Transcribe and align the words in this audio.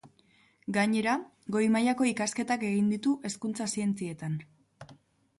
Gainera, 0.75 1.11
goi-mailako 1.55 2.07
ikasketak 2.11 2.65
egin 2.69 2.87
ditu 2.93 3.13
Hezkuntza 3.29 3.67
Zientzietan. 3.77 4.39